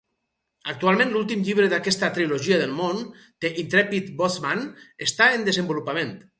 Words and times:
Actualment 0.71 1.11
l'últim 1.15 1.43
llibre 1.49 1.65
d'aquesta 1.73 2.09
"trilogia 2.15 2.59
del 2.63 2.75
món", 2.79 3.05
"The 3.45 3.53
Intrepid 3.65 4.11
Boatsman", 4.23 4.67
està 5.11 5.33
en 5.39 5.51
desenvolupament. 5.53 6.15